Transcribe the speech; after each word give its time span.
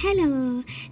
Hello 0.00 0.24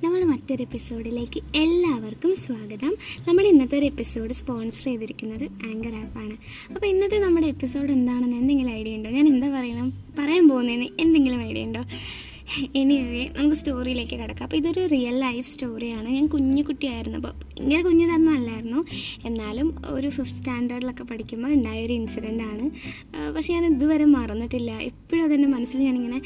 നമ്മൾ 0.04 0.24
മറ്റൊരു 0.24 0.62
എപ്പിസോഡിലേക്ക് 0.62 1.40
എല്ലാവർക്കും 1.56 2.36
സ്വാഗതം. 2.36 2.96
നമ്മൾ 3.28 3.46
ഇന്നത്തെ 3.46 3.78
ഒരു 3.78 3.86
എപ്പിസോഡ് 3.86 4.32
സ്പോൺസർ 4.32 4.84
ചെയ്തിരിക്കുന്നത് 4.84 5.42
ആങ്കർ 5.42 5.94
ആപ്പാണ് 5.94 6.36
അപ്പോൾ 6.74 6.86
ഇന്നത്തെ 6.86 7.18
നമ്മുടെ 7.18 7.46
എപ്പിസോഡ് 7.46 7.92
എന്താണെന്ന് 7.92 8.36
എന്തെങ്കിലും 8.36 8.70
ഐഡിയ 8.70 8.96
ഉണ്ടോ? 8.96 9.10
ഞാൻ 9.10 9.26
എന്താ 9.26 9.58
പറയണം? 9.58 9.92
പറയാൻ 10.18 10.48
പോകുന്നതിന് 10.48 10.88
എന്തെങ്കിലും 11.00 11.40
ഐഡിയ 11.40 11.62
ഉണ്ടോ? 11.62 11.82
എനിവേ 12.74 13.28
നമുക്ക് 13.36 13.56
സ്റ്റോറിയിലേക്ക് 13.56 14.12
കിടക്കാം. 14.12 14.42
അപ്പോൾ 14.42 14.56
ഇതൊരു 14.56 14.86
റിയൽ 14.86 15.18
ലൈഫ് 15.18 15.48
സ്റ്റോറിയാണ് 15.48 16.08
ഞാൻ 16.08 16.26
കുഞ്ഞു 16.26 16.62
കുട്ടിയായിരുന്നു. 16.62 17.18
അപ്പോൾ 17.18 17.60
ഇങ്ങനെ 17.60 17.82
കുഞ്ഞിതൊന്നും 17.82 18.34
അല്ലായിരുന്നു 18.34 18.84
എന്നാലും 19.24 19.74
ഒരു 19.86 20.08
ഫിഫ്ത്ത് 20.08 20.36
സ്റ്റാൻഡേർഡിലൊക്കെ 20.36 21.04
പഠിക്കുമ്പോൾ 21.04 21.48
ഉണ്ടായ 21.48 21.86
ഒരു 21.86 21.92
ഇൻസിഡന്റ് 21.92 22.42
ആണ്. 22.42 22.70
പക്ഷേ 23.36 23.54
ഞാൻ 23.54 23.74
ഇതുവരെ 23.74 24.04
മറന്നിട്ടില്ല. 24.04 24.78
എപ്പോഴും 25.14 25.26
അതെന്റെ 25.30 25.48
മനസ്സിൽ 25.48 25.80
ഞാനിങ്ങനെ 25.80 26.18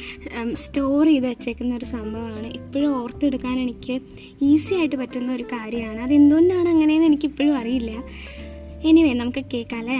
സ്റ്റോർ 0.55 1.07
ചെയ്ത് 1.07 1.27
വെച്ചേക്കുന്ന 1.27 1.73
ഒരു 1.77 1.85
സംഭവമാണ്. 1.85 2.47
ഇപ്പോഴും 2.47 2.91
ഓർത്തെടുക്കാൻ 3.03 3.57
എനിക്ക് 3.61 3.95
ഈസി 4.43 4.73
ആയിട്ട് 4.75 4.97
പറ്റുന്ന 4.97 5.33
ഒരു 5.33 5.45
കാര്യമാണ്. 5.53 6.01
അതെന്തുകൊണ്ടാണ് 6.01 6.69
അങ്ങനെയെന്ന് 6.69 7.07
എനിക്കിപ്പോഴും 7.07 7.55
അറിയില്ല. 7.59 7.93
എനിവേ 8.89 9.13
നമുക്ക് 9.13 9.43
കേൾക്കാമല്ലേ 9.55 9.99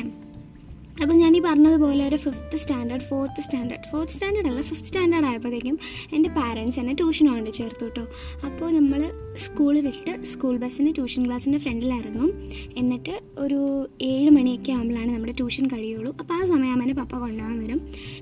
അപ്പം 1.03 1.17
ഞാൻ 1.17 1.37
ഈ 1.37 1.41
പറഞ്ഞതുപോലെ 1.41 2.09
ഒരു 2.09 2.17
fifth 2.17 2.57
standard 2.57 3.03
fourth 3.03 3.41
standard 3.41 3.83
fourth 3.91 4.13
standard 4.13 4.49
അല്ല 4.49 4.61
ഫിഫ്ത്ത് 4.61 4.87
സ്റ്റാൻഡേർഡ് 4.87 5.27
ആയപ്പോഴത്തേക്കും 5.27 5.79
എന്റെ 6.13 6.29
പാരൻസ് 6.29 6.81
എന്നെ 6.81 6.95
ട്യൂഷൻ 6.95 7.27
കൊണ്ട് 7.35 7.51
ചേർത്തു 7.51 7.85
കേട്ടോ 7.85 8.05
അപ്പോൾ 8.45 8.71
നമ്മൾ 8.71 9.13
സ്കൂൾ 9.37 9.81
വിട്ട് 9.81 10.25
സ്കൂൾ 10.25 10.57
ബസ്സിന് 10.57 10.95
ട്യൂഷൻ 10.95 11.27
ക്ലാസ്സിന്റെ 11.27 11.59
ഫ്രണ്ടിലായിരുന്നു. 11.59 12.33
എന്നിട്ട് 12.77 13.21
ഒരു 13.39 13.89
ഏഴ് 14.03 14.31
മണിയൊക്കെ 14.31 14.73
ആകുമ്പോഴാണ് 14.73 15.15
നമ്മുടെ 15.15 15.33
ട്യൂഷൻ 15.33 15.67
കഴിയുള്ളൂ. 15.67 16.17
അപ്പോൾ 16.21 16.35
ആ 16.35 16.45
സമയം 16.45 16.83
എന്റെ 16.83 16.95
പപ്പ 16.95 17.13
കൊണ്ടുപോകാൻ 17.19 17.59
വരും. 17.63 17.81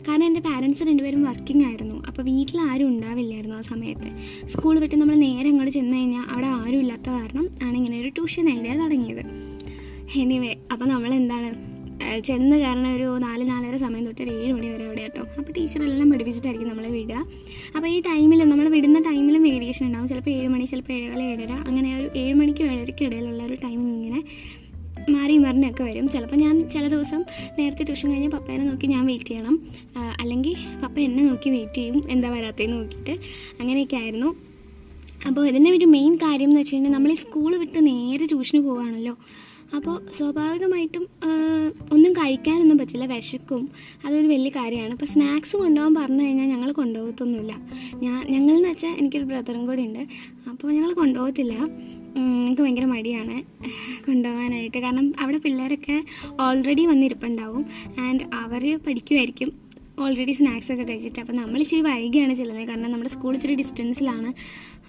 കാരണം 0.09 0.25
എന്റെ 0.25 0.41
പാരൻസ് 0.41 0.83
രണ്ടുപേരും 0.83 1.23
വർക്കിംഗ് 1.23 1.65
ആയിരുന്നു. 1.65 2.03
അപ്പോൾ 2.09 2.23
വീട്ടിൽ 2.23 2.61
ആരും 2.61 2.89
ഉണ്ടാവില്ലായിരുന്നു 2.89 3.57
ആ 3.57 3.61
സമയത്ത്. 3.61 4.11
സ്കൂൾ 4.47 4.79
വിട്ട് 4.79 4.97
നമ്മൾ 4.97 5.15
നേരെ 5.15 5.49
അങ്ങോട്ട് 5.49 5.73
ചെന്ന് 5.73 5.97
കഴിഞ്ഞാൽ 5.97 6.25
അവിടെ 6.31 6.47
ആരും 6.47 6.81
ഇല്ലാത്ത 6.81 7.09
കാരണം 7.09 7.49
ആണ് 7.63 7.77
ഇങ്ങനെ 7.77 8.01
ഒരു 8.01 8.09
ട്യൂഷൻ 8.09 8.51
ഐഡിയ 8.51 8.75
തുടങ്ങിയത്. 8.83 9.23
എനിവേ 10.17 10.57
അപ്പോൾ 10.73 10.85
നമ്മൾ 10.89 11.15
എന്താണ് 11.15 11.76
ചെന്ന് 12.27 12.57
കാരണം 12.65 12.89
ഒരു 12.97 13.07
നാല് 13.25 13.45
നാലര 13.51 13.77
സമയം 13.77 14.05
തൊട്ട് 14.07 14.23
ഒരു 14.23 14.31
ഏഴ് 14.31 14.53
മണി 14.53 14.67
വരെ 14.73 14.85
അവിടെ 14.85 15.03
കേട്ടോ. 15.07 15.23
അപ്പോൾ 15.39 15.53
ടീച്ചറെല്ലാം 15.53 16.11
പഠിപ്പിച്ചിട്ടായിരിക്കും 16.13 16.71
നമ്മളെ 16.71 16.91
വിടുക. 16.97 17.23
അപ്പോൾ 17.77 17.89
ഈ 17.89 17.97
ടൈമിൽ 18.01 18.41
നമ്മൾ 18.53 18.69
വിടുന്ന 18.75 18.99
ടൈമിലും 19.09 19.43
വേരിയേഷൻ 19.43 19.87
ഉണ്ടാവും. 19.87 20.09
ചിലപ്പോൾ 20.09 20.31
ഏഴ് 20.31 20.49
മണി 20.55 20.65
ചിലപ്പോൾ 20.65 20.93
ഏഴര 20.93 21.21
ഏഴര 21.31 21.53
അങ്ങനെ 21.69 21.89
ഒരു 22.01 22.09
ഏഴ് 22.23 22.35
മണിക്കും 22.41 22.67
ഏഴരയ്ക്കും 22.73 23.07
ഇടയിലുള്ള 23.07 23.43
ഒരു 23.43 23.57
ടൈമിംഗ് 23.65 23.95
ഇങ്ങനെ 23.99 24.21
മാറി 25.15 25.35
മറിഞ്ഞൊക്കെ 25.39 25.83
വരും. 25.85 26.09
ചിലപ്പോൾ 26.09 26.37
ഞാൻ 26.37 26.55
ചില 26.75 26.85
ദിവസം 26.89 27.21
നേരത്തെ 27.59 27.85
ട്യൂഷൻ 27.85 28.09
കഴിഞ്ഞ് 28.13 28.31
പപ്പേനെ 28.31 28.65
നോക്കി 28.65 28.87
ഞാൻ 28.87 29.07
വെയിറ്റ് 29.07 29.31
ചെയ്യണം. 29.31 29.57
അല്ലെങ്കിൽ 30.21 30.55
പപ്പ 30.83 30.97
എന്നെ 30.99 31.23
നോക്കി 31.23 31.51
വെയിറ്റ് 31.51 31.75
ചെയ്യും. 31.75 31.99
എന്താ 32.11 32.31
വരാത്തതെന്ന് 32.31 32.77
നോക്കിയിട്ട്. 32.77 33.15
അങ്ങനെയൊക്കെ 33.61 33.97
ആയിരുന്നു. 33.97 34.31
അപ്പോൾ 35.29 35.43
ഇതിന്റെ 35.49 35.71
ഒരു 35.77 35.87
മെയിൻ 35.97 36.17
കാര്യം 36.17 36.49
എന്ന് 36.49 36.61
വെച്ച് 36.61 36.75
കഴിഞ്ഞാൽ 36.75 36.93
നമ്മൾ 36.93 37.11
ഈ 37.13 37.15
സ്കൂൾ 37.15 37.57
വിട്ട് 37.63 37.87
നേരെ 37.87 38.27
ട്യൂഷന് 38.27 38.61
പോവുകയാണല്ലോ 38.61 39.15
അപ്പോൾ 39.75 40.07
സ്വാഭാവികമായിട്ടും 40.19 41.09
ഒന്നും 41.93 42.13
കഴിക്കാനൊന്നും 42.13 42.79
പറ്റില്ല 42.79 43.07
വിശക്കും. 43.07 43.69
അതൊരു 44.07 44.27
വലിയ 44.27 44.49
കാര്യമാണ്. 44.49 44.93
അപ്പോൾ 44.93 45.07
സ്നാക്സ് 45.07 45.57
കൊണ്ടുപോകാൻ 45.57 45.95
പറഞ്ഞു 45.95 46.23
കഴിഞ്ഞാൽ 46.23 46.47
ഞങ്ങൾ 46.47 46.73
കൊണ്ടുപോകത്തൊന്നുമില്ല. 46.73 47.53
ഞാൻ 47.95 48.27
ഞങ്ങളെന്ന് 48.27 48.69
വെച്ചാൽ 48.69 48.89
എനിക്കൊരു 48.89 49.25
ബ്രദറും 49.25 49.67
കൂടി 49.67 49.87
ഉണ്ട്. 49.87 50.07
അപ്പോൾ 50.49 50.73
ഞങ്ങൾ 50.73 50.93
കൊണ്ടുപോകത്തില്ല. 50.93 51.53
എനിക്ക് 52.19 52.63
ഭയങ്കര 52.63 52.85
മടിയാണ് 52.85 53.43
കൊണ്ടുപോകാനായിട്ട്. 54.07 54.79
കാരണം 54.79 55.15
അവിടെ 55.21 55.39
പിള്ളേരൊക്കെ 55.39 56.05
ഓൾറെഡി 56.41 56.87
വന്നിരിപ്പുണ്ടാവും. 56.87 57.67
ആൻഡ് 58.01 58.21
അവർ 58.35 58.79
പഠിക്കുമായിരിക്കും 58.87 59.66
ഓൾറെഡി 60.05 60.33
സ്നാക്സ് 60.39 60.71
ഒക്കെ 60.73 60.85
കഴിച്ചിട്ട്. 60.91 61.19
അപ്പോൾ 61.23 61.37
നമ്മൾ 61.41 61.59
ഇച്ചിരി 61.65 61.83
വൈകിയാണ് 61.89 62.35
ചെല്ലുന്നത്. 62.41 62.69
കാരണം 62.71 62.91
നമ്മുടെ 62.95 63.11
സ്കൂൾ 63.15 63.35
ഇച്ചിരി 63.37 63.55
ഡിസ്റ്റൻസിലാണ് 63.61 64.31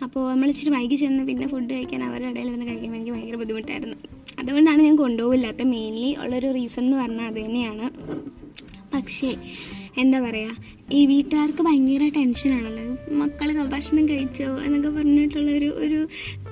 അപ്പോൾ 0.06 0.24
നമ്മൾ 0.32 0.48
ഇച്ചിരി 0.54 0.72
വൈകി 0.76 0.96
ചെന്ന് 1.04 1.24
പിന്നെ 1.30 1.48
ഫുഡ് 1.54 1.72
കഴിക്കാൻ 1.74 2.02
അവരുടെ 2.08 2.30
ഇടയിൽ 2.32 2.50
വന്ന് 2.54 2.66
കഴിക്കുമ്പോൾ 2.70 2.98
എനിക്ക് 2.98 3.14
ഭയങ്കര 3.16 3.38
ബുദ്ധിമുട്ടായിരുന്നു. 3.44 3.98
അതുകൊണ്ടാണ് 4.40 4.82
ഞാൻ 4.88 4.96
കൊണ്ടുപോകില്ലാത്ത 4.96 5.62
മെയിൻലി 5.74 6.12
ഉള്ളൊരു 6.24 6.50
റീസൺ 6.58 6.84
എന്ന് 6.86 6.98
പറഞ്ഞാൽ 6.98 7.28
അത് 7.32 7.40
തന്നെയാണ്. 7.46 7.88
പക്ഷേ 8.96 9.32
എന്താ 10.02 10.18
പറയുക 10.20 10.56
ഈ 10.98 11.00
വീട്ടുകാർക്ക് 11.06 11.62
ഭയങ്കര 11.68 12.04
ടെൻഷനാണല്ലോ 12.18 12.84
മക്കൾ 13.22 13.48
ഭക്ഷണം 13.74 14.04
കഴിച്ചോ 14.10 14.50
എന്നൊക്കെ 14.66 14.90
പറഞ്ഞിട്ടുള്ളൊരു 14.98 15.70
ഒരു 15.86 16.00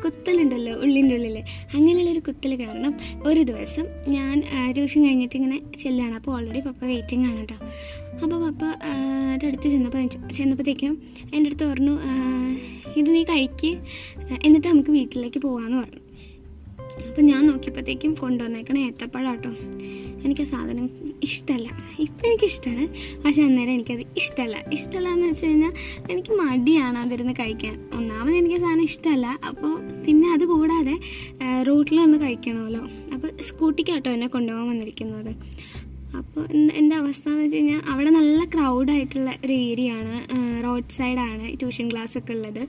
കുത്തലുണ്ടല്ലോ 0.06 0.74
ഉള്ളിന്റെ 0.76 1.16
ഉള്ളിൽ 1.16 1.38
അങ്ങനെയുള്ളൊരു 1.74 2.20
കുത്തൽ 2.20 2.56
കാരണം 2.60 2.94
ഒരു 3.26 3.42
ദിവസം 3.42 3.86
ഞാൻ 4.08 4.36
ട്യൂഷൻ 4.76 5.06
കഴിഞ്ഞിട്ട് 5.06 5.36
ഇങ്ങനെ 5.36 5.60
ചെല്ലുകയാണ് 5.84 6.16
അപ്പോൾ 6.16 6.32
ഓൾറെഡി 6.32 6.60
പപ്പ 6.60 6.82
വെയിറ്റിംഗ് 6.86 7.28
ആണ് 7.28 7.40
കേട്ടോ 7.40 7.58
അപ്പോൾ 8.24 8.38
പപ്പ 8.46 8.64
എന്റെ 9.34 9.48
അടുത്ത് 9.48 9.68
ചെന്നപ്പോൾ 9.70 10.02
ചെന്നപ്പോഴത്തേക്കും 10.32 10.94
എന്റെ 11.34 11.48
അടുത്ത് 11.50 11.66
പറഞ്ഞു 11.66 11.96
ഇത് 12.98 13.10
നീ 13.10 13.24
കഴിക്ക് 13.24 13.72
എന്നിട്ട് 14.44 14.68
നമുക്ക് 14.68 14.92
വീട്ടിലേക്ക് 14.92 15.40
പോകാമെന്ന് 15.40 15.78
പറഞ്ഞു. 15.78 16.02
അപ്പം 16.98 17.24
ഞാൻ 17.26 17.48
നോക്കിയപ്പോഴത്തേക്കും 17.48 18.16
കൊണ്ടുവന്നേക്കണ 18.16 18.78
ഏത്തപ്പഴം 18.78 19.32
കേട്ടോ 19.32 19.52
എനിക്ക് 20.26 20.42
ആ 20.42 20.46
സാധനം 20.46 20.86
ഇഷ്ടമല്ല 21.24 21.68
ഇപ്പം 22.00 22.26
എനിക്കിഷ്ടമാണ് 22.28 22.86
പക്ഷെ 23.24 23.42
അന്നേരം 23.42 23.72
എനിക്കത് 23.72 24.04
ഇഷ്ടമല്ല 24.18 24.56
ഇഷ്ടമല്ല 24.72 25.10
എന്ന് 25.10 25.28
വെച്ച് 25.28 25.46
കഴിഞ്ഞാൽ 25.46 25.74
എനിക്ക് 26.10 26.34
മടിയാണ് 26.34 26.98
അതിരുന്ന് 26.98 27.34
കഴിക്കാൻ. 27.40 27.76
ഒന്നാമത് 27.94 28.36
എനിക്ക് 28.36 28.58
സാധനം 28.58 28.82
ഇഷ്ടമല്ല 28.82 29.28
അപ്പോൾ 29.50 29.74
പിന്നെ 30.06 30.34
അത് 30.34 30.46
കൂടാതെ 30.46 30.96
റൂട്ടിൽ 31.68 32.18
കഴിക്കണമല്ലോ. 32.18 32.84
അപ്പോൾ 33.14 33.30
സ്കൂട്ടിക്കാട്ടോ 33.42 34.12
എന്നെ 34.12 34.28
കൊണ്ടുപോകാൻ 34.28 34.68
വന്നിരിക്കുന്നത്. 34.68 35.32
അപ്പോൾ 36.18 36.44
എന്റെ 36.80 36.96
അവസ്ഥ 36.96 37.26
എന്ന് 37.30 37.44
വെച്ച് 37.44 37.58
കഴിഞ്ഞാൽ 37.58 37.82
അവിടെ 37.92 38.10
നല്ല 38.10 38.40
ക്രൗഡായിട്ടുള്ള 38.46 39.30
ഒരു 39.46 39.54
ഏരിയ 39.54 39.92
ആണ് 39.92 40.16
റോഡ് 40.66 40.96
സൈഡാണ് 40.98 41.46
ട്യൂഷൻ 41.62 41.92
ക്ലാസ് 41.92 42.16
ഒക്കെ 42.18 42.34
ഉള്ളത്. 42.34 42.62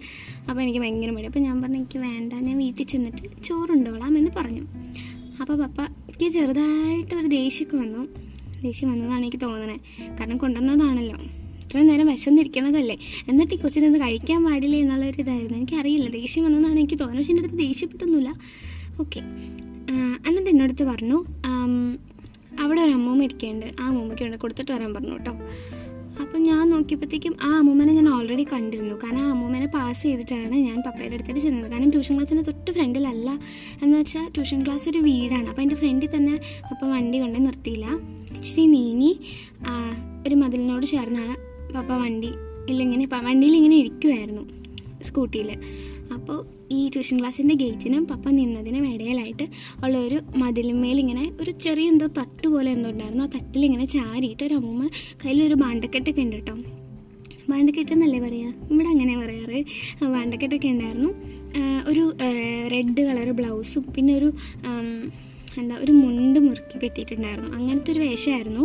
അപ്പോൾ 0.48 0.60
എനിക്ക് 0.62 0.80
ഭയങ്കര 0.84 1.10
മടി. 1.16 1.26
അപ്പോൾ 1.30 1.44
ഞാൻ 1.48 1.56
പറഞ്ഞു 1.62 1.78
എനിക്ക് 1.82 1.98
വേണ്ട 1.98 2.32
ഞാൻ 2.46 2.56
വീട്ടിൽ 2.64 2.86
ചെന്നിട്ട് 2.92 3.22
ചോറുണ്ടോളാം 3.48 4.12
എന്ന് 4.18 4.30
പറഞ്ഞു. 4.38 4.64
അപ്പോൾ 5.40 5.56
പപ്പയ്ക്ക് 5.62 6.28
ചെറുതായിട്ട് 6.36 7.14
ഒരു 7.14 7.28
ദേഷ്യമൊക്കെ 7.38 7.76
വന്നു. 7.76 8.02
ദേഷ്യം 8.62 8.88
വന്നതാണ് 8.92 9.22
എനിക്ക് 9.22 9.40
തോന്നണേ. 9.46 9.76
കാരണം 10.20 10.36
കൊണ്ടുവന്നതാണല്ലോ. 10.44 11.18
ഇത്രയും 11.64 11.86
നേരം 11.90 12.06
വിശന്നിരിക്കണതല്ലേ 12.06 12.96
എന്നിട്ട് 13.28 13.52
ഈ 13.54 13.58
കൊച്ചിനത് 13.62 13.96
കഴിക്കാൻ 14.00 14.40
പാടില്ല 14.44 14.76
എന്നുള്ളൊരു 14.76 15.20
ഇതായിരുന്നു. 15.22 15.56
എനിക്കറിയില്ല. 15.60 16.08
ദേഷ്യം 16.18 16.44
വന്നതാണ് 16.46 16.78
എനിക്ക് 16.82 16.98
തോന്നുന്നത് 17.00 17.22
പക്ഷെ 17.22 17.32
എന്റെ 17.34 17.42
അടുത്ത് 17.44 17.58
ദേഷ്യപ്പെട്ടൊന്നുമില്ല. 17.68 18.32
ഓക്കെ 19.02 19.20
എന്നിട്ട് 20.28 20.50
എന്നോടത്ത് 20.52 20.84
പറഞ്ഞു 20.90 21.18
അവിടെ 22.62 22.80
ഒരു 22.86 22.92
അമ്മൂമ്മ 22.98 23.26
ഇരിക്കുന്നുണ്ട് 23.28 23.68
ആ 23.80 23.86
അമ്മൂമ്മയ്ക്ക് 23.90 24.24
വേണ്ടി 24.24 24.38
കൊടുത്തിട്ട് 24.44 24.72
വരാൻ 24.76 24.90
പറഞ്ഞു 24.96 25.14
കേട്ടോ. 25.16 25.34
അപ്പം 26.22 26.38
ഞാൻ 26.42 26.62
നോക്കിയപ്പോഴത്തേക്കും 26.72 27.34
ആ 27.46 27.50
അമ്മൂമ്മനെ 27.58 27.92
ഞാൻ 27.98 28.06
ഓൾറെഡി 28.14 28.44
കണ്ടിരുന്നു. 28.52 28.94
കാരണം 29.02 29.22
ആ 29.26 29.30
അമ്മൂമ്മനെ 29.32 29.68
പാസ് 29.74 30.02
ചെയ്തിട്ടാണ് 30.02 30.56
ഞാൻ 30.68 30.78
പപ്പയുടെ 30.86 31.16
അടുത്തേക്ക് 31.16 31.42
ചെന്നത്. 31.46 31.66
കാരണം 31.72 31.90
ട്യൂഷൻ 31.94 32.14
ക്ലാസ്സിന്റെ 32.16 32.44
തൊട്ട് 32.48 32.70
ഫ്രണ്ടിലല്ല 32.76 33.28
എന്ന് 33.82 33.94
വെച്ചാൽ 33.98 34.26
ട്യൂഷൻ 34.36 34.60
ക്ലാസ് 34.66 34.86
ഒരു 34.92 35.00
വീടാണ്. 35.08 35.46
അപ്പോൾ 35.52 35.62
എന്റെ 35.66 35.78
ഫ്രണ്ടിൽ 35.82 36.10
തന്നെ 36.16 36.34
പപ്പ 36.70 36.82
വണ്ടി 36.94 37.16
കൊണ്ട് 37.24 37.38
നിർത്തിയില്ല. 37.46 37.86
ഇച്ചിരി 38.40 38.66
നീങ്ങി 38.74 39.12
ഒരു 40.26 40.34
മതിലിനോട് 40.42 40.86
ചേർന്നാണ് 40.94 41.36
പപ്പ 41.74 41.90
വണ്ടി 42.04 42.30
ഇല്ലിങ്ങനെ 42.70 43.04
വണ്ടിയിൽ 43.26 43.56
ഇങ്ങനെ 43.56 43.76
ഇരിക്കുമായിരുന്നു 43.82 44.44
സ്കൂട്ടിയിൽ. 45.02 45.50
അപ്പോൾ 46.14 46.38
ഈ 46.72 46.88
ട്യൂഷൻ 46.88 47.16
ക്ലാസ്സിന്റെ 47.20 47.54
ഗേറ്റിനും 47.54 48.04
പപ്പ 48.04 48.28
നിന്നതിനും 48.30 48.84
ഇടയിലായിട്ട് 48.94 49.46
ഉള്ള 49.84 49.96
ഒരു 49.98 50.18
മതിലിന്മേൽ 50.42 50.98
ഇങ്ങനെ 51.00 51.24
ഒരു 51.40 51.50
ചെറിയ 51.64 51.92
എന്തോ 51.92 52.06
തട്ട് 52.18 52.46
പോലെ 52.48 52.70
എന്തോ 52.70 52.90
ഉണ്ടായിരുന്നു. 52.90 53.24
ആ 53.24 53.30
തട്ടിൽ 53.36 53.64
ഇങ്ങനെ 53.64 53.84
ചാരിയിട്ട് 53.96 54.42
ഒരു 54.44 54.54
അമ്മൂമ്മ 54.54 54.88
കയ്യിലൊരു 55.24 55.54
ബാണ്ടക്കെട്ടൊക്കെ 55.54 56.20
ഉണ്ട് 56.20 56.36
കേട്ടോ. 56.36 56.56
ബാണ്ടക്കെട്ട് 57.50 57.92
എന്നല്ലേ 57.92 58.20
പറയുക 58.26 58.72
ഇവിടെ 58.72 58.88
അങ്ങനെ 58.88 59.14
പറയാറ്. 59.22 59.58
ബാണ്ടക്കെട്ടൊക്കെ 60.14 60.68
ഉണ്ടായിരുന്നു. 60.68 61.10
ഒരു 61.90 62.04
റെഡ് 62.74 63.02
കളർ 63.08 63.28
ബ്ലൗസും 63.40 63.84
പിന്നെ 63.96 64.14
ഒരു 64.14 64.28
എന്താ 65.60 65.74
ഒരു 65.84 65.92
മുണ്ട് 65.92 66.38
മുറുക്കി 66.46 66.78
കെട്ടിയിട്ടുണ്ടായിരുന്നു. 66.82 67.50
അങ്ങനത്തെ 67.58 67.90
ഒരു 67.92 68.00
വേഷമായിരുന്നു. 68.06 68.64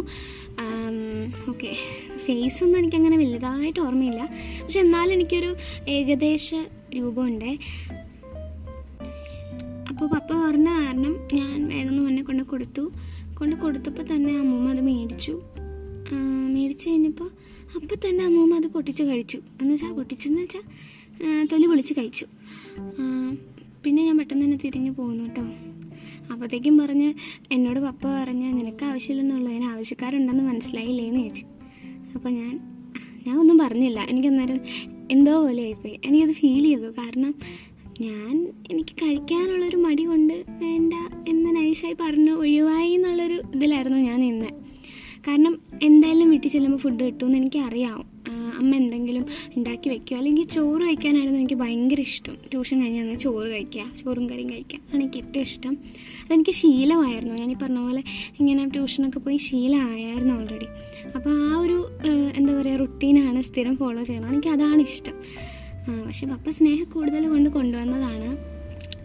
ഓക്കെ. 1.49 1.71
ഫേസ് 2.25 2.63
ഒന്നും 2.63 2.77
എനിക്ക് 2.79 2.97
അങ്ങനെ 2.97 3.17
വലുതായിട്ട് 3.17 3.79
ഓർമ്മയില്ല. 3.79 4.21
പക്ഷെ 4.63 4.79
എന്നാലും 4.79 5.13
എനിക്കൊരു 5.13 5.55
ഏകദേശ 5.89 6.49
രൂപമുണ്ട്. 6.95 7.51
അപ്പോൾ 9.89 10.07
പപ്പ 10.07 10.29
പറഞ്ഞ 10.33 10.69
കാരണം 10.81 11.13
ഞാൻ 11.33 11.57
വേഗം 11.69 12.03
മുന്നേ 12.03 12.21
കൊണ്ട് 12.21 12.43
കൊടുത്തു. 12.43 12.83
കൊണ്ട് 13.39 13.55
കൊടുത്തപ്പോൾ 13.55 14.05
തന്നെ 14.15 14.33
അമ്മൂമ്മ 14.39 14.69
അത് 14.71 14.81
മേടിച്ചു. 14.81 15.33
മേടിച്ചു 16.53 16.89
കഴിഞ്ഞപ്പോൾ 16.89 17.29
അപ്പം 17.75 17.97
തന്നെ 18.05 18.23
അമ്മൂമ്മ 18.25 18.55
അത് 18.55 18.67
പൊട്ടിച്ച് 18.67 19.03
കഴിച്ചു. 19.03 19.37
എന്ന് 19.61 19.73
വെച്ചാൽ 19.73 19.91
പൊട്ടിച്ചെന്ന് 19.91 20.41
വെച്ചാൽ 20.41 20.63
തൊലി 21.51 21.67
പൊളിച്ച് 21.67 21.93
കഴിച്ചു. 21.97 22.25
പിന്നെ 23.83 24.05
ഞാൻ 24.05 24.17
പെട്ടെന്ന് 24.17 24.45
തന്നെ 24.45 24.57
തിരിഞ്ഞു 24.63 24.91
പോകുന്നു 24.91 25.23
കേട്ടോ. 25.23 25.43
അപ്പോഴത്തേക്കും 26.31 26.77
പറഞ്ഞ് 26.77 27.13
എന്നോട് 27.51 27.79
പപ്പ 27.79 28.07
പറഞ്ഞ് 28.07 28.57
നിനക്ക് 28.57 28.85
ആവശ്യമില്ലെന്നുള്ളൂ. 28.85 29.51
അതിന് 29.51 29.65
ആവശ്യക്കാരുണ്ടെന്ന് 29.65 30.43
മനസ്സിലായില്ലേന്ന് 30.43 31.19
ചോദിച്ചു. 31.19 31.45
അപ്പോൾ 32.15 32.29
ഞാൻ 32.29 32.59
ഞാൻ 33.27 33.39
ഒന്നും 33.39 33.57
പറഞ്ഞില്ല. 33.57 34.05
എനിക്കന്നേരം 34.09 34.59
എന്തോ 35.11 35.41
പോലെ 35.41 35.63
ആയിപ്പോയി. 35.63 35.99
എനിക്കത് 36.05 36.31
ഫീൽ 36.31 36.63
ചെയ്തു. 36.63 36.91
കാരണം 36.91 37.35
ഞാൻ 38.01 38.53
എനിക്ക് 38.71 39.05
കഴിക്കാനുള്ളൊരു 39.05 39.75
മടി 39.75 40.03
കൊണ്ട് 40.03 40.33
വേണ്ട 40.49 40.93
എന്ന് 41.27 41.55
നൈസായി 41.55 41.93
പറഞ്ഞു 41.93 42.31
ഒഴിവായി 42.31 42.91
എന്നുള്ളൊരു 42.91 43.41
ഇതിലായിരുന്നു 43.55 43.97
ഞാൻ 43.97 44.19
നിന്നത് 44.19 44.49
കാരണം 45.27 45.61
എന്തായാലും 45.83 46.29
വീട്ടിൽ 46.29 46.49
ചെല്ലുമ്പോൾ 46.49 46.77
ഫുഡ് 46.77 47.03
കിട്ടുമെന്ന് 47.03 47.37
എനിക്കറിയാം. 47.37 48.05
അമ്മ 48.59 48.75
എന്തെങ്കിലും 48.75 49.25
ഉണ്ടാക്കി 49.57 49.89
വെക്കുക. 49.89 50.17
അല്ലെങ്കിൽ 50.17 50.47
ചോറ് 50.47 50.81
കഴിക്കാനായിരുന്നു 50.81 51.39
എനിക്ക് 51.39 51.55
ഭയങ്കര 51.55 51.99
ഇഷ്ടം. 51.99 52.35
ട്യൂഷൻ 52.51 52.81
കഴിഞ്ഞാൽ 52.81 53.13
ചോറ് 53.13 53.47
കഴിക്കുക 53.47 53.83
ചോറും 54.03 54.29
കറിയും 54.29 54.49
കഴിക്കുക. 54.49 54.79
അതാണ് 54.79 55.03
എനിക്ക് 55.03 55.17
ഏറ്റവും 55.17 55.41
ഇഷ്ടം. 55.41 55.77
അതെനിക്ക് 56.25 56.51
ശീലമായിരുന്നു. 56.51 57.35
ഞാൻ 57.35 57.51
ഈ 57.51 57.55
പറഞ്ഞ 57.55 57.79
പോലെ 57.79 58.03
ഇങ്ങനെ 58.39 58.67
ട്യൂഷനൊക്കെ 58.67 59.19
പോയി 59.19 59.37
ശീലമായിരുന്നു 59.37 60.33
ഓൾറെഡി 60.33 60.67
അപ്പോൾ 61.15 61.33
ആ 61.47 61.57
ഒരു 61.57 61.77
എന്താ 62.37 62.61
പറയുക 62.61 62.77
റുട്ടീനാണ് 62.77 63.41
സ്ഥിരം 63.41 63.77
ഫോളോ 63.77 64.03
ചെയ്യണം. 64.03 64.27
എനിക്ക് 64.29 64.47
അതാണ് 64.47 64.81
ഇഷ്ടം. 64.81 65.15
പക്ഷേ 66.07 66.27
പപ്പ 66.27 66.49
സ്നേഹം 66.49 66.83
കൂടുതൽ 66.83 67.27
കൊണ്ട് 67.27 67.49
കൊണ്ടുവന്നതാണ്. 67.49 68.29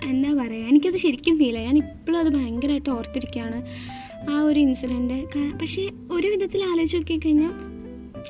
എന്താ 0.08 0.30
പറയുക 0.32 0.64
എനിക്കത് 0.64 0.96
ശരിക്കും 0.96 1.38
ഫീൽ 1.38 1.56
ആയി. 1.56 1.66
ഞാൻ 1.66 1.76
ഇപ്പോഴും 1.78 2.18
അത് 2.18 2.28
ഭയങ്കരമായിട്ട് 2.34 2.90
ഓർത്തിരിക്കുകയാണ് 2.90 3.58
ആ 4.30 4.40
ഒരു 4.40 4.60
ഇൻസിഡന്റ് 4.60 5.18
പക്ഷേ 5.58 5.82
ഒരു 6.12 6.26
വിധത്തിൽ 6.28 6.64
ആലോചിച്ച് 6.64 6.96
നോക്കി 6.96 7.16
കഴിഞ്ഞാൽ 7.24 7.52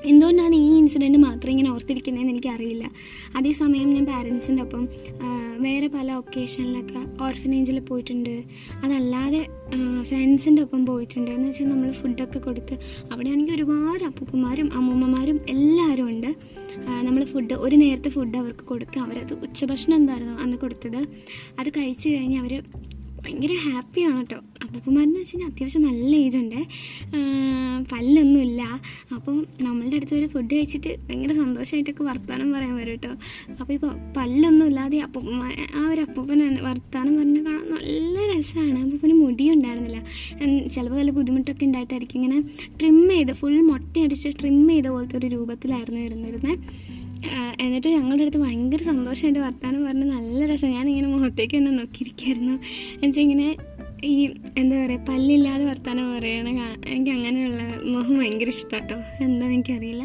എന്തുകൊണ്ടാണ് 0.04 0.54
ഈ 0.54 0.78
ഇൻസിഡന്റ് 0.78 1.18
മാത്രം 1.18 1.50
ഇങ്ങനെ 1.50 1.70
ഓർത്തിരിക്കുന്നതെന്ന് 1.70 2.32
എനിക്കറിയില്ല. 2.32 2.90
അതേസമയം 3.36 3.90
ഞാൻ 3.94 4.06
പാരൻസിന്റെ 4.06 4.62
ഒപ്പം 4.62 4.88
വേറെ 5.60 5.86
പല 5.86 6.12
ഒക്കേഷനിലൊക്കെ 6.12 7.00
ഓർഫനേജിൽ 7.24 7.80
പോയിട്ടുണ്ട്. 7.80 8.44
അതല്ലാതെ 8.84 9.46
ഫ്രണ്ട്സിന്റെ 10.08 10.62
ഒപ്പം 10.62 10.86
പോയിട്ടുണ്ട്. 10.86 11.30
എന്ന് 11.30 11.48
വെച്ചാൽ 11.48 11.68
നമ്മൾ 11.68 11.90
ഫുഡൊക്കെ 11.90 12.38
കൊടുത്ത് 12.38 12.74
അവിടെയാണെങ്കിൽ 13.12 13.54
ഒരുപാട് 13.54 14.04
അപ്പൂപ്പന്മാരും 14.04 14.72
അമ്മൂമ്മമാരും 14.74 15.40
എല്ലാവരും 15.48 16.08
ഉണ്ട്. 16.08 16.30
നമ്മൾ 17.06 17.24
ഫുഡ് 17.24 17.54
ഒരു 17.54 17.76
നേരത്തെ 17.76 18.08
ഫുഡ് 18.08 18.36
അവർക്ക് 18.36 18.64
കൊടുക്കുക 18.64 19.02
അവരത് 19.02 19.32
ഉച്ചഭക്ഷണം 19.32 19.96
എന്തായിരുന്നു 19.96 20.34
അന്ന് 20.42 20.56
കൊടുത്തത്. 20.56 21.00
അത് 21.58 21.68
കഴിച്ച് 21.68 22.08
കഴിഞ്ഞ് 22.08 22.38
അവർ 22.38 22.62
ഭയങ്കര 23.26 23.52
ഹാപ്പിയാണ് 23.66 24.18
കേട്ടോ. 24.18 24.38
അപ്പൂപ്പന്മാരെന്ന് 24.64 25.18
വെച്ച് 25.20 25.32
കഴിഞ്ഞാൽ 25.34 25.48
അത്യാവശ്യം 25.52 25.82
നല്ല 25.82 26.10
ഏജ് 26.24 26.38
ഉണ്ട്. 26.38 26.60
പല്ലൊന്നുമില്ല. 27.92 28.62
അപ്പം 29.14 29.36
നമ്മളുടെ 29.62 29.96
അടുത്ത് 29.96 30.14
ഒരു 30.14 30.26
ഫുഡ് 30.26 30.52
കഴിച്ചിട്ട് 30.54 30.90
ഭയങ്കര 31.08 31.32
സന്തോഷമായിട്ടൊക്കെ 31.42 32.04
വർത്തമാനം 32.04 32.48
പറയാൻ 32.52 32.74
വരും 32.76 32.94
കേട്ടോ. 32.94 33.10
അപ്പോൾ 33.60 33.72
ഇപ്പോൾ 33.76 33.92
പല്ലൊന്നും 34.16 34.66
ഇല്ലാതെ 34.66 35.00
അപ്പൂപ്പന്മാ 35.06 35.48
ആ 35.80 35.82
ഒരു 35.92 36.00
അപ്പൂപ്പനാണ് 36.00 36.58
വർത്തമാനം 36.68 37.12
പറഞ്ഞ് 37.18 37.42
കാണാൻ 37.46 37.66
നല്ല 37.74 38.16
രസമാണ് 38.32 38.78
അപ്പൂപ്പന് 38.84 39.16
മുടിയുണ്ടായിരുന്നില്ല. 39.22 40.00
ചിലപ്പോൾ 40.74 40.98
വല്ല 41.00 41.14
ബുദ്ധിമുട്ടൊക്കെ 41.18 41.64
ഉണ്ടായിട്ടായിരിക്കും 41.64 42.18
ഇങ്ങനെ 42.20 42.40
ട്രിം 42.80 42.98
ചെയ്ത് 43.10 43.32
ഫുൾ 43.32 43.56
മുട്ടയടിച്ച് 43.70 44.32
ട്രിം 44.40 44.58
ചെയ്ത 44.68 44.86
പോലത്തെ 44.96 45.18
ഒരു 45.18 45.26
രൂപത്തിലായിരുന്നു 45.26 46.54
എന്നിട്ട് 47.64 47.88
ഞങ്ങളുടെ 47.88 48.22
അടുത്ത് 48.22 48.38
ഭയങ്കര 48.38 48.82
സന്തോഷമായിട്ട് 48.82 49.40
വർത്താനം 49.40 49.80
പറഞ്ഞ് 49.86 50.06
നല്ല 50.16 50.46
രസം. 50.52 50.68
ഞാനിങ്ങനെ 50.68 51.08
മുഖത്തേക്ക് 51.08 51.54
തന്നെ 51.56 51.70
നോക്കിയിരിക്കായിരുന്നു. 51.70 52.54
എന്നുവെച്ചാൽ 52.94 53.22
ഇങ്ങനെ 53.22 53.48
ഈ 54.04 54.14
എന്താ 54.60 54.74
പറയുക 54.80 55.04
പല്ലില്ലാതെ 55.08 55.64
വർത്താനം 55.64 56.06
പറയണ 56.14 56.48
എനിക്ക് 56.86 57.10
അങ്ങനെയുള്ള 57.10 57.62
മുഖം 57.94 58.18
ഭയങ്കര 58.20 58.48
ഇഷ്ടം 58.48 58.80
കേട്ടോ 58.80 58.96
എന്താണെന്ന് 59.24 59.54
എനിക്കറിയില്ല. 59.54 60.04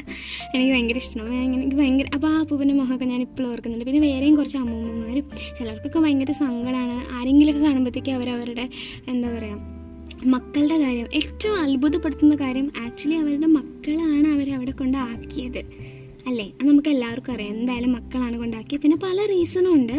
എനിക്ക് 0.54 0.72
ഭയങ്കര 0.74 0.98
ഇഷ്ടമാണ് 0.98 1.36
അങ്ങനെ 1.36 1.62
എനിക്ക് 1.62 1.78
ഭയങ്കര 1.81 2.08
അപ്പോൾ 2.16 2.28
ആ 2.28 2.40
അപ്പൂപ്പന്റെ 2.42 2.74
മുഖമൊക്കെ 2.74 3.06
ഞാൻ 3.06 3.22
ഇപ്പോഴും 3.22 3.50
ഓർക്കുന്നുണ്ട്. 3.52 3.86
പിന്നെ 3.86 4.02
വേറെയും 4.08 4.36
കുറച്ച് 4.36 4.58
അമ്മൂമ്മമാരും 4.58 5.25
ചിലർക്കൊക്കെ 5.60 6.00
ഭയങ്കര 6.00 6.31
സങ്കടമാണ് 6.31 6.98
ആരെങ്കിലുമൊക്കെ 7.18 7.63
കാണുമ്പോഴത്തേക്ക് 7.68 8.12
അവരവരുടെ 8.12 8.69
എന്താ 9.08 9.30
പറയുക 9.38 9.60
മക്കളുടെ 10.34 10.78
കാര്യം 10.84 11.08
ഏറ്റവും 11.19 11.56
അത്ഭുതപ്പെടുത്തുന്ന 11.63 12.36
കാര്യം 12.36 12.72
ആക്ച്വലി 12.86 13.16
അവരുടെ 13.16 13.48
മക്കളാണ് 13.60 14.28
അവരവിടെ 14.28 14.56
അവിടെ 14.58 14.72
കൊണ്ട് 14.72 14.98
ആക്കിയത്. 14.98 15.62
അല്ലേ? 16.27 16.45
അത് 16.59 16.68
നമുക്ക് 16.69 16.89
എല്ലാവർക്കും 16.89 17.33
അറിയാം. 17.33 17.53
എന്തായാലും 17.56 17.91
മക്കളാണ് 17.94 18.38
കൊണ്ടാക്കി 18.38 18.75
പിന്നെ 18.77 18.97
പല 18.97 19.25
റീസണും 19.25 19.73
ഉണ്ട്. 19.73 19.97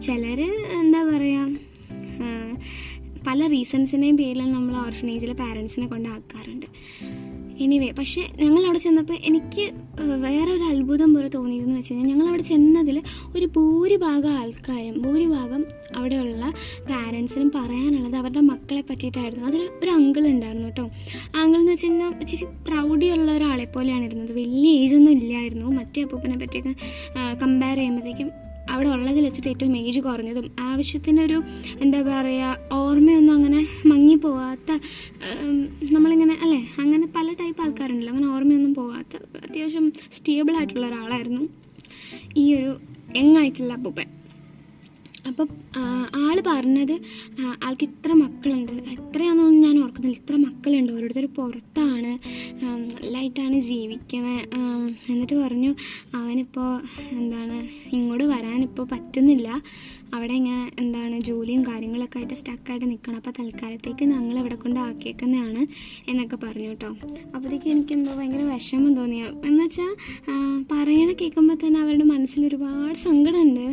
ചിലർ 0.00 0.40
എന്താ 0.80 1.02
പറയുക 1.04 1.62
പല 3.26 3.46
റീസൺസിന്റെയും 3.46 4.16
പേരിൽ 4.16 4.42
നമ്മൾ 4.52 4.74
ഓർഫനേജിലെ 4.76 5.34
പാരൻസിനെ 5.34 5.86
കൊണ്ടാക്കാറുണ്ട്. 5.86 6.66
എനിവേ 7.58 7.90
പക്ഷേ 7.90 8.22
ഞങ്ങൾ 8.42 8.64
അവിടെ 8.64 8.78
ചെന്നപ്പോൾ 8.78 9.14
എനിക്ക് 9.24 9.70
വേറെ 10.02 10.52
ഒരു 10.52 10.62
അത്ഭുതം 10.62 11.14
പോലെ 11.14 11.28
തോന്നിയതെന്ന് 11.28 11.78
വെച്ച് 11.78 11.92
കഴിഞ്ഞാൽ 11.92 12.12
ഞങ്ങൾ 12.12 12.28
അവിടെ 12.28 12.42
ചെന്നതിൽ 12.42 13.02
ഒരു 13.36 13.46
ഭൂരിഭാഗം 13.46 14.30
ആൾക്കാരും 14.30 15.02
ഭൂരിഭാഗം 15.02 15.64
അവിടെയുള്ള 15.96 16.52
പാരൻസിനും 16.90 17.52
പറയാനുള്ളത് 17.54 18.16
അവരുടെ 18.16 18.40
മക്കളെ 18.40 18.80
പറ്റിയിട്ടായിരുന്നു. 18.80 19.46
അതിൽ 19.46 19.68
ഒരു 19.82 19.90
അങ്കിൾ 19.90 20.26
ഉണ്ടായിരുന്നു 20.26 20.66
കേട്ടോ. 20.66 20.90
അങ്കിൾ 21.40 21.58
എന്ന് 21.58 21.72
വെച്ച് 21.72 21.86
കഴിഞ്ഞാൽ 21.86 22.14
ഇച്ചിരി 22.20 22.44
പ്രൗഢിയുള്ള 22.44 23.32
ഒരാളെ 23.32 23.64
പോലെയാണ് 23.64 24.04
ഇരുന്നത്. 24.04 24.32
വലിയ 24.32 24.72
ഏജൊന്നും 24.72 25.12
ഇല്ലായിരുന്നു. 25.12 25.66
മറ്റേ 25.66 26.02
അപ്പൂപ്പനെ 26.02 26.38
പറ്റിയൊക്കെ 26.38 26.74
കമ്പയർ 27.42 27.76
ചെയ്യുമ്പോഴത്തേക്കും 27.76 28.43
അവിടെ 28.74 28.88
ഉള്ളതിൽ 28.88 29.22
വെച്ചിട്ട് 29.24 29.48
ഏറ്റവും 29.48 29.76
ഏജ് 29.76 30.00
കുറഞ്ഞതും 30.00 30.46
ആവശ്യത്തിനൊരു 30.60 31.38
എന്താ 31.80 32.02
പറയുക 32.02 32.48
ഓർമ്മയൊന്നും 32.72 33.34
അങ്ങനെ 33.34 33.60
മങ്ങിപ്പോവാത്ത 33.86 34.70
നമ്മളിങ്ങനെ 35.92 36.36
അല്ലേ? 36.42 36.60
അങ്ങനെ 36.78 37.06
പല 37.16 37.28
ടൈപ്പ് 37.40 37.62
ആൾക്കാരുണ്ടല്ലോ. 37.62 38.12
അങ്ങനെ 38.12 38.28
ഓർമ്മയൊന്നും 38.32 38.74
പോവാത്ത 38.74 39.14
അത്യാവശ്യം 39.44 39.86
സ്റ്റേബിൾ 40.12 40.56
ആയിട്ടുള്ള 40.56 40.86
ഒരാളായിരുന്നു 40.86 41.42
ഈ 42.36 42.54
ഒരു 42.54 42.70
യങ് 43.16 43.36
ആയിട്ടുള്ള 43.38 43.72
അപ്പൂപ്പൻ 43.72 44.08
അപ്പം 45.28 45.48
ആൾ 46.22 46.36
പറഞ്ഞത് 46.46 46.92
ആൾക്ക് 47.64 47.84
ഇത്ര 47.84 48.12
മക്കളുണ്ട്. 48.22 48.72
എത്രയാണെന്നൊന്നും 48.94 49.62
ഞാൻ 49.66 49.76
ഓർക്കുന്നില്ല. 49.82 50.16
ഇത്ര 50.22 50.36
മക്കളുണ്ട്. 50.36 50.92
ഓരോരുത്തർ 50.92 51.26
പുറത്താണ് 51.36 52.12
നല്ലതായിട്ടാണ് 52.64 53.58
ജീവിക്കണേ. 53.70 54.36
എന്നിട്ട് 55.10 55.36
പറഞ്ഞു 55.42 55.70
അവനിപ്പോൾ 56.14 56.70
എന്താണ് 57.18 57.56
ഇങ്ങോട്ട് 57.94 58.24
വരാനിപ്പോൾ 58.24 58.86
പറ്റുന്നില്ല. 58.92 59.48
അവിടെ 60.14 60.34
ഇങ്ങനെ 60.40 60.70
എന്താണ് 60.78 61.20
ജോലിയും 61.20 61.62
കാര്യങ്ങളൊക്കെ 61.68 62.18
ആയിട്ട് 62.18 62.34
സ്റ്റക്കായിട്ട് 62.34 62.86
നിൽക്കണം 62.90 63.16
അപ്പോൾ 63.20 63.32
തൽക്കാലത്തേക്ക് 63.38 64.04
ഞങ്ങൾ 64.04 64.38
ഇവിടെ 64.38 64.54
കൊണ്ട് 64.54 64.80
ആക്കിയേക്കുന്നതാണ് 64.80 65.62
എന്നൊക്കെ 66.10 66.36
പറഞ്ഞു 66.36 66.68
കേട്ടോ. 66.68 66.90
അപ്പോഴത്തേക്ക് 67.34 67.68
എനിക്ക് 67.74 67.92
എന്തോ 67.92 68.12
ഭയങ്കര 68.18 68.42
വിഷമം 68.52 68.92
തോന്നിയ. 68.94 69.22
എന്നുവെച്ചാൽ 69.48 69.92
പറയണ 70.72 71.12
കേൾക്കുമ്പോൾ 71.20 71.58
തന്നെ 71.64 71.80
അവരുടെ 71.80 72.04
മനസ്സിൽ 72.04 72.46
ഒരുപാട് 72.46 72.98
സങ്കടമുണ്ട്. 73.08 73.66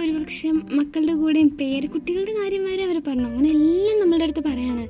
ഒരുപക്ഷെ 0.00 0.50
മക്കളുടെ 0.50 1.14
കൂടെയും 1.14 1.48
പേരക്കുട്ടികളുടെ 1.48 2.32
കാര്യം 2.32 2.64
വരെ 2.64 2.84
അവർ 2.84 3.02
പറഞ്ഞു. 3.06 3.26
അങ്ങനെ 3.26 3.50
എല്ലാം 3.50 4.00
നമ്മളുടെ 4.00 4.24
അടുത്ത് 4.24 4.44
പറയാണ്. 4.46 4.88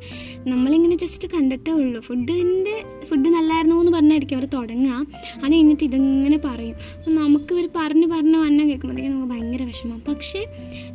നമ്മളിങ്ങനെ 0.48 0.96
ജസ്റ്റ് 0.96 1.28
കണ്ടിട്ടേ 1.28 1.72
ഉള്ളൂ. 1.72 2.00
ഫുഡിന്റെ 2.00 2.82
ഫുഡ് 3.04 3.26
നല്ലായിരുന്നു 3.26 3.76
എന്ന് 3.76 3.92
പറഞ്ഞായിരിക്കും 3.92 4.36
അവർ 4.36 4.46
തുടങ്ങുക. 4.46 5.06
അത് 5.44 5.52
കഴിഞ്ഞിട്ട് 5.52 5.84
ഇതിങ്ങനെ 5.84 6.38
പറയും. 6.44 6.74
അപ്പം 6.98 7.14
നമുക്ക് 7.14 7.54
ഇവർ 7.54 7.68
പറഞ്ഞ് 7.76 8.06
പറഞ്ഞ് 8.06 8.36
വന്ന 8.36 8.62
കേൾക്കുമ്പോഴത്തേക്കും 8.62 9.12
നമുക്ക് 9.12 9.34
ഭയങ്കര 9.34 9.62
വിഷമം. 9.62 10.02
പക്ഷേ 10.08 10.46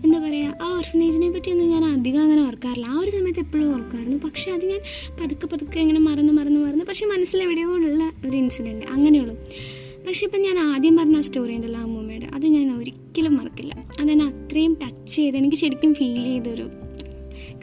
എന്താ 0.03 0.19
പറയുക 0.19 0.57
ആ 0.61 0.77
ഓർഫനേജിനെ 0.77 1.31
പറ്റിയൊന്നും 1.31 1.69
ഞാൻ 1.69 1.85
അധികം 1.85 2.21
അങ്ങനെ 2.21 2.47
ഓർക്കാറില്ല. 2.47 2.85
ആ 2.85 2.99
ഒരു 2.99 3.09
സമയത്ത് 3.09 3.39
എപ്പോഴും 3.39 3.73
ഓർക്കാറുണ്ട്. 3.73 4.21
പക്ഷേ 4.21 4.51
അത് 4.51 4.65
ഞാൻ 4.65 4.79
പതുക്കെ 5.23 5.47
പതുക്കെ 5.47 5.79
ഇങ്ങനെ 5.79 5.99
മറന്ന് 5.99 6.33
മറന്ന് 6.33 6.59
മറന്ന് 6.59 6.85
പക്ഷേ 6.85 7.05
മനസ്സിലെവിടെയോ 7.05 7.67
ഉള്ള 7.67 8.11
ഒരു 8.27 8.37
ഇൻസിഡന്റ് 8.37 8.85
അങ്ങനെയുള്ളൂ. 8.85 9.35
പക്ഷെ 10.07 10.25
ഇപ്പം 10.25 10.41
ഞാൻ 10.41 10.59
ആദ്യം 10.59 10.97
പറഞ്ഞ 10.97 11.17
ആ 11.17 11.21
സ്റ്റോറി 11.21 11.55
ഉണ്ടല്ലോ 11.55 11.79
അമ്മൂമ്മയുടെ 12.19 12.35
അത് 12.35 12.45
ഞാൻ 12.45 12.67
ഒരിക്കലും 12.77 13.33
മറക്കില്ല. 13.37 13.73
അതെന്നെ 13.99 14.25
അത്രയും 14.25 14.73
ടച്ച് 14.81 15.15
ചെയ്ത് 15.15 15.37
എനിക്ക് 15.37 15.57
ശരിക്കും 15.57 15.93
ഫീൽ 15.93 16.23
ചെയ്തൊരു 16.23 16.65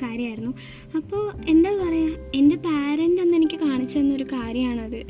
കാര്യമായിരുന്നു. 0.02 0.52
അപ്പോൾ 0.96 1.22
എന്താ 1.48 1.70
പറയുക 1.70 2.30
എന്റെ 2.34 2.56
പാരന്റ് 2.56 3.20
അന്ന് 3.20 3.36
എനിക്ക് 3.36 3.58
കാണിച്ചു 3.60 3.98
തന്നൊരു 3.98 4.25
കാര്യമാണത്. 4.25 5.00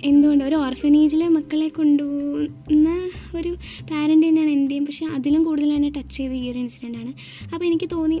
എന്തുകൊണ്ട്? 0.00 0.42
ഒരു 0.44 0.56
ഓർഫനേജിലെ 0.56 1.28
മക്കളെ 1.28 1.68
കൊണ്ടുപോകുന്ന 1.68 2.88
ഒരു 3.36 3.56
പാരന്റ് 3.90 4.26
തന്നെയാണ് 4.26 4.50
എന്റെയും 4.50 4.84
പക്ഷെ 4.84 5.06
അതിലും 5.06 5.44
കൂടുതൽ 5.44 5.72
എന്നെ 5.72 5.90
ടച്ച് 5.96 6.16
ചെയ്ത 6.16 6.32
ഈ 6.32 6.50
ഒരു 6.50 6.58
ആണ്. 6.96 7.12
അപ്പോൾ 7.54 7.64
എനിക്ക് 7.64 7.88
തോന്നി 7.92 8.20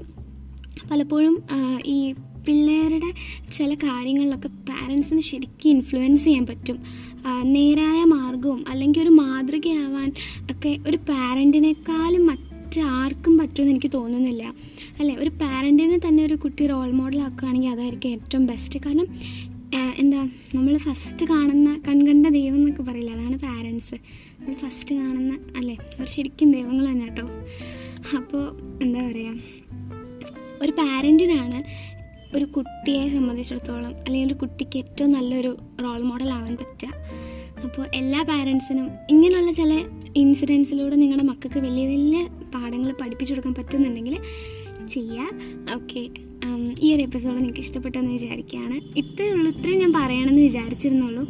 പലപ്പോഴും 0.90 1.42
ഈ 1.86 2.14
പിള്ളേരുടെ 2.48 3.10
ചില 3.56 3.74
കാര്യങ്ങളിലൊക്കെ 3.74 4.48
പാരൻസിന് 4.48 5.20
ശരിക്കും 5.20 5.70
ഇൻഫ്ലുവൻസ് 5.70 6.24
ചെയ്യാൻ 6.24 6.46
പറ്റും. 6.46 6.78
നേരായ 7.54 8.04
മാർഗവും 8.04 8.64
അല്ലെങ്കിൽ 8.68 9.00
ഒരു 9.02 9.08
മാതൃകയാവാൻ 9.08 10.08
ഒക്കെ 10.50 10.78
ഒരു 10.86 10.96
പാരന്റിനേക്കാളും 10.96 12.26
മറ്റാർക്കും 12.26 13.38
പറ്റുമെന്ന് 13.38 13.72
എനിക്ക് 13.72 13.90
തോന്നുന്നില്ല. 13.94 14.44
അല്ലേ? 15.00 15.14
ഒരു 15.14 15.30
പാരന്റിനെ 15.42 15.98
തന്നെ 16.08 16.24
ഒരു 16.24 16.34
കുട്ടി 16.34 16.66
റോൾ 16.66 16.90
മോഡൽ 16.90 17.20
ആക്കുകയാണെങ്കിൽ 17.20 17.68
അതായിരിക്കും 17.68 18.10
ഏറ്റവും 18.10 18.46
ബെസ്റ്റ് 18.46 18.80
കാരണം 18.86 19.08
എന്താ 19.98 20.20
നമ്മൾ 20.54 20.76
ഫസ്റ്റ് 20.78 21.26
കാണുന്ന 21.26 21.80
കൺകണ്ട 21.88 22.26
ദൈവം 22.26 22.56
എന്നൊക്കെ 22.56 22.82
പറയില്ല? 22.82 23.10
അതാണ് 23.10 23.38
പാരൻസ് 23.38 23.94
നമ്മൾ 24.38 24.54
ഫസ്റ്റ് 24.54 24.94
കാണുന്ന 24.94 25.32
അല്ലേ? 25.56 25.74
അവർ 25.98 26.08
ശരിക്കും 26.08 26.52
ദൈവങ്ങൾ 26.52 26.84
തന്നെ 26.90 27.06
കേട്ടോ 27.06 27.26
അപ്പോൾ 28.16 28.44
എന്താ 28.82 29.00
പറയുക 29.08 29.34
ഒരു 30.62 30.72
പാരന്റിനാണ് 30.72 31.58
ഒരു 32.36 32.44
കുട്ടിയെ 32.44 33.08
സംബന്ധിച്ചിടത്തോളം 33.08 33.92
അല്ലെങ്കിൽ 34.06 34.26
ഒരു 34.26 34.34
കുട്ടിക്ക് 34.34 34.76
ഏറ്റവും 34.78 35.12
നല്ലൊരു 35.12 35.58
റോൾ 35.82 36.00
മോഡൽ 36.02 36.30
ആവാൻ 36.30 36.56
പറ്റുക. 36.56 36.92
അപ്പോൾ 37.64 37.86
എല്ലാ 37.94 38.22
പാരൻസിനും 38.22 38.90
ഇങ്ങനെയുള്ള 39.10 39.52
ചില 39.52 39.72
ഇൻസിഡൻസിലൂടെ 40.16 40.96
നിങ്ങളുടെ 40.96 41.24
മക്കൾക്ക് 41.24 41.60
വലിയ 41.60 41.86
വലിയ 41.86 42.28
പാഠങ്ങൾ 42.54 42.94
പഠിപ്പിച്ചു 43.00 43.32
കൊടുക്കാൻ 43.32 43.54
പറ്റുന്നുണ്ടെങ്കിൽ 43.54 44.16
ചെയ്യുക 44.88 45.74
ഓക്കെ 45.74 46.02
ഈ 46.80 46.88
ഒരു 46.94 47.02
എപ്പിസോഡ് 47.02 47.36
നിങ്ങൾക്ക് 47.36 47.60
ഇഷ്ടപ്പെട്ടെന്ന് 47.60 48.12
വിചാരിക്കുകയാണ്. 48.12 48.76
ഇത്രയേ 48.98 49.30
ഉള്ളൂ 49.30 49.48
ഇത്രയും 49.52 49.78
ഞാൻ 49.78 49.92
പറയണമെന്ന് 49.92 50.42
വിചാരിച്ചിരുന്നുള്ളൂ. 50.42 51.24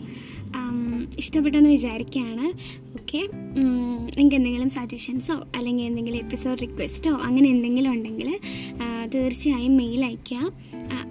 ഇഷ്ടപ്പെട്ടെന്ന് 1.19 1.71
വിചാരിക്കുകയാണ്. 1.71 2.47
ഓക്കെ 2.93 3.21
നിങ്ങൾക്ക് 4.17 4.37
എന്തെങ്കിലും 4.37 4.71
സജഷൻസോ 4.71 5.35
അല്ലെങ്കിൽ 5.57 5.85
എന്തെങ്കിലും 5.85 6.19
എപ്പിസോഡ് 6.19 6.59
റിക്വസ്റ്റോ 6.63 7.13
അങ്ങനെ 7.29 7.49
എന്തെങ്കിലും 7.49 7.91
ഉണ്ടെങ്കിൽ 7.93 8.29
തീർച്ചയായും 9.15 9.75
മെയിൽ 9.77 10.05
അയയ്ക്കുക 10.05 10.53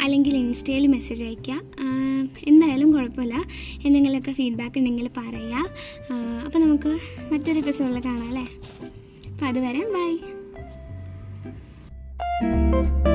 അല്ലെങ്കിൽ 0.03 0.33
ഇൻസ്റ്റയിൽ 0.37 0.87
മെസ്സേജ് 0.87 1.23
അയയ്ക്കുക 1.23 1.61
എന്തായാലും 2.47 2.89
കുഴപ്പമില്ല. 2.93 3.35
എന്തെങ്കിലുമൊക്കെ 3.85 4.31
ഫീഡ്ബാക്ക് 4.31 4.77
ഉണ്ടെങ്കിൽ 4.77 5.07
പറയുക 5.17 5.55
അപ്പോൾ 6.45 6.59
നമുക്ക് 6.59 6.91
മറ്റൊരു 7.33 7.57
എപ്പിസോഡിൽ 7.57 7.99
കാണാം 8.05 8.27
അല്ലേ? 8.27 8.45
അപ്പോൾ 9.31 9.45
അതുവരെ 9.45 9.83
ബൈ 9.95 10.11
you 12.77 13.06